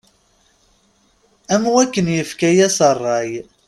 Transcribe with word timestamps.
Am 1.53 1.63
wakken 1.73 2.07
yefka-as 2.15 2.77
rray. 2.97 3.31